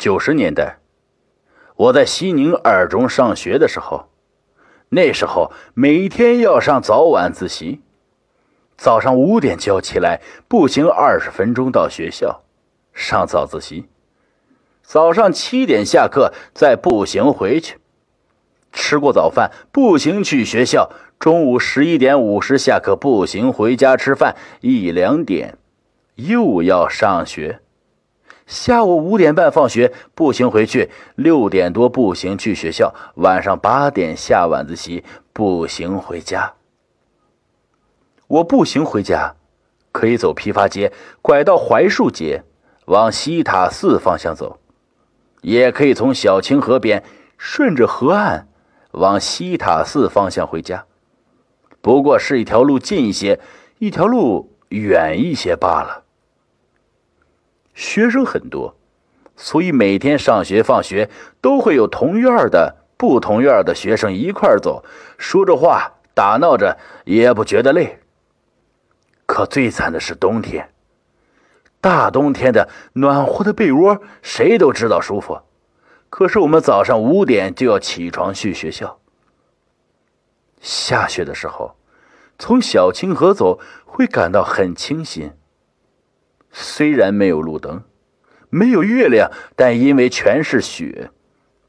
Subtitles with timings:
[0.00, 0.78] 九十年代，
[1.76, 4.08] 我在西宁二中上学的时候，
[4.88, 7.82] 那时候每天要上早晚自习，
[8.78, 12.42] 早上五点就要起来步行二十分钟到学校
[12.94, 13.90] 上早自习，
[14.82, 17.76] 早上七点下课再步行回去，
[18.72, 25.58] 吃过早饭步行去学校，中午十一点五十下课步行回家吃饭，一两点
[26.14, 27.60] 又要上学。
[28.50, 36.54] 下午五点半放学，步行回去；六点多步行去学校，晚上八点下晚自习，步行回家。
[38.26, 39.36] 我步行回家，
[39.92, 40.92] 可以走批发街，
[41.22, 42.42] 拐到槐树街，
[42.86, 44.58] 往西塔寺方向走；
[45.42, 47.04] 也可以从小清河边
[47.38, 48.48] 顺着河岸
[48.90, 50.84] 往西塔寺方向回家。
[51.80, 53.38] 不过是一条路近一些，
[53.78, 56.02] 一条路远一些罢了。
[57.80, 58.76] 学生很多，
[59.36, 61.08] 所以每天上学放学
[61.40, 64.84] 都会有同院的、不同院的学生一块走，
[65.16, 68.00] 说着话，打闹着，也不觉得累。
[69.24, 70.68] 可最惨的是冬天，
[71.80, 75.40] 大冬天的暖和的被窝，谁都知道舒服。
[76.10, 78.98] 可是我们早上五点就要起床去学校。
[80.60, 81.76] 下雪的时候，
[82.38, 85.32] 从小清河走会感到很清新。
[86.52, 87.82] 虽然没有路灯，
[88.48, 91.10] 没有月亮，但因为全是雪，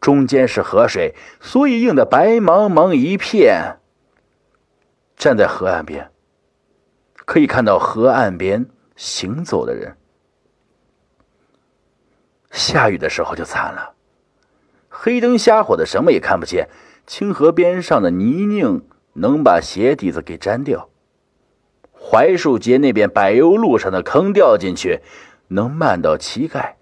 [0.00, 3.78] 中间是河水，所以映得白茫茫一片。
[5.16, 6.10] 站在河岸边，
[7.14, 9.96] 可以看到河岸边行走的人。
[12.50, 13.94] 下雨的时候就惨了，
[14.88, 16.68] 黑灯瞎火的，什么也看不见。
[17.06, 18.82] 清河边上的泥泞
[19.14, 20.88] 能把鞋底子给粘掉。
[22.10, 25.00] 槐树街那边柏油路上的坑掉进去，
[25.48, 26.76] 能漫到膝盖。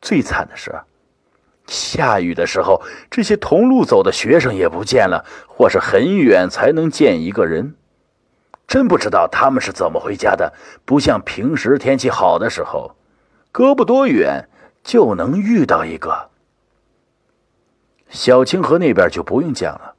[0.00, 0.72] 最惨的是，
[1.66, 7.74] 下雨的时候，这些同路走的学生也不见了，或是很远才能见一个人。
[8.68, 10.52] 真不知道他们是怎么回家的。
[10.84, 12.96] 不像平时天气好的时候，
[13.50, 14.48] 隔不多远
[14.84, 16.30] 就能遇到一个。
[18.08, 19.94] 小清河那边就不用讲了，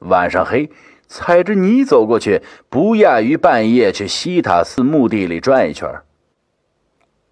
[0.00, 0.70] 晚上黑。
[1.10, 6.02] 踩着泥走过去，不亚于半夜去西塔寺墓地里转一圈。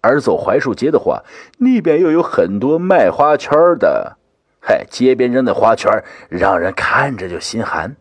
[0.01, 1.23] 而走槐树街的话，
[1.59, 4.17] 那边又有很多卖花圈的，
[4.59, 7.95] 嗨，街边扔的花圈让人看着就心寒。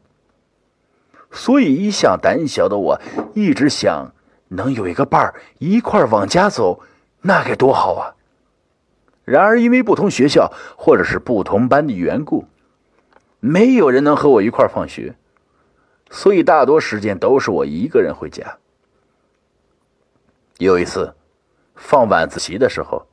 [1.31, 3.01] 所以一向胆小的我，
[3.35, 4.13] 一直想
[4.49, 6.81] 能有一个伴儿一块往家走，
[7.23, 8.15] 那该多好啊！
[9.25, 12.47] 然而因为不同学校或者是不同班的缘故，
[13.39, 15.15] 没有人能和我一块放学。
[16.11, 18.57] 所以大多时间都是我一个人回家。
[20.59, 21.15] 有一次，
[21.77, 23.07] 放晚自习的时候，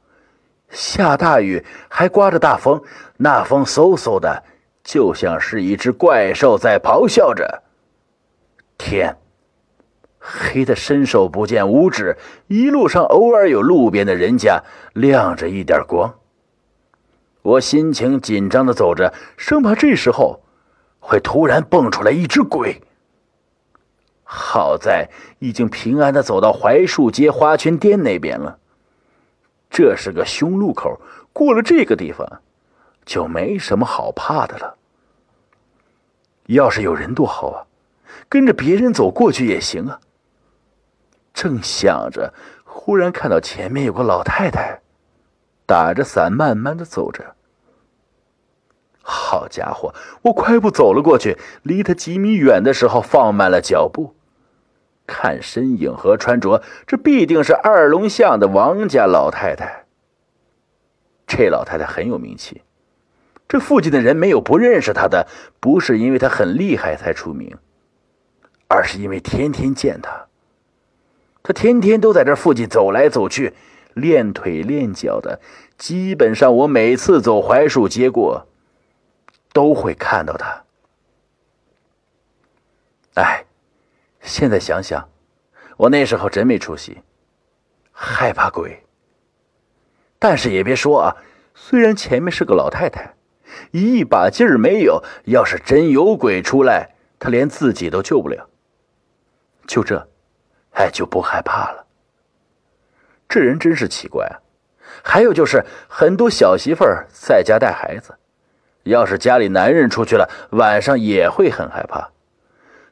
[0.69, 2.81] 下大雨，还刮着大风，
[3.17, 4.43] 那风嗖嗖的，
[4.83, 7.63] 就像是一只怪兽在咆哮着。
[8.77, 9.17] 天
[10.19, 12.17] 黑的伸手不见五指，
[12.47, 14.63] 一路上偶尔有路边的人家
[14.93, 16.15] 亮着一点光。
[17.41, 20.44] 我心情紧张的走着，生怕这时候。
[21.07, 22.81] 会突然蹦出来一只鬼。
[24.23, 25.07] 好在
[25.37, 28.57] 已经平安的走到槐树街花圈店那边了。
[29.69, 30.99] 这是个凶路口，
[31.31, 32.41] 过了这个地方，
[33.05, 34.77] 就没什么好怕的了。
[36.47, 37.67] 要是有人多好啊，
[38.27, 39.99] 跟着别人走过去也行啊。
[41.31, 42.33] 正想着，
[42.63, 44.81] 忽然看到前面有个老太太，
[45.67, 47.34] 打着伞慢慢的走着。
[49.07, 49.93] 好家伙！
[50.23, 54.15] 我快步走了过去，离他几米远的时候放慢了脚步，
[55.05, 59.85] 看身影和穿着，这必定是二龙巷的王家老太太。
[61.27, 62.63] 这老太太很有名气，
[63.47, 65.27] 这附近的人没有不认识她的，
[65.59, 67.55] 不是因为她很厉害才出名，
[68.67, 70.25] 而是因为天天见她。
[71.43, 73.53] 她天天都在这附近走来走去，
[73.93, 75.39] 练腿练脚的，
[75.77, 78.47] 基本上我每次走槐树街过。
[79.55, 80.63] 都会看到他。
[83.13, 83.45] 哎，
[84.19, 85.09] 现在想想，
[85.77, 87.01] 我那时候真没出息，
[87.93, 88.83] 害怕鬼。
[90.19, 91.15] 但是也别说啊，
[91.53, 93.13] 虽然前面是个老太太，
[93.71, 98.49] 一把劲儿没有，要是真有鬼出来，她连自己都救不了。
[99.65, 100.05] 就这，
[100.73, 101.87] 哎，就不害怕了。
[103.29, 104.35] 这人真是奇怪啊。
[105.01, 108.13] 还有就是，很多小媳妇儿在家带孩子。
[108.85, 112.09] 要是家里男人出去了，晚上也会很害怕。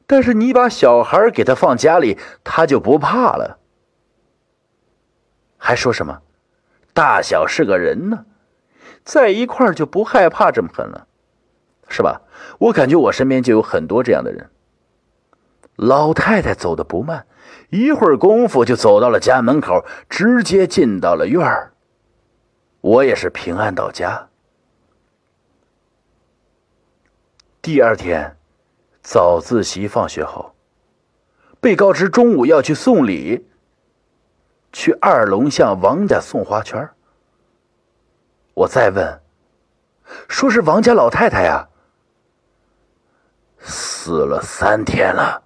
[0.05, 3.57] 但是你把小孩给他放家里，他就不怕了。
[5.57, 6.21] 还说什么？
[6.93, 8.25] 大小是个人呢，
[9.03, 11.07] 在一块就不害怕这么狠了，
[11.87, 12.21] 是吧？
[12.59, 14.49] 我感觉我身边就有很多这样的人。
[15.77, 17.25] 老太太走的不慢，
[17.69, 21.73] 一会儿功夫就走到了家门口，直接进到了院儿。
[22.81, 24.29] 我也是平安到家。
[27.63, 28.35] 第二天
[29.01, 30.53] 早自习放学后，
[31.61, 33.47] 被告知中午要去送礼，
[34.73, 36.89] 去二龙巷王家送花圈。
[38.53, 39.21] 我再问，
[40.27, 41.69] 说是王家老太太呀，
[43.59, 45.41] 死了三天了。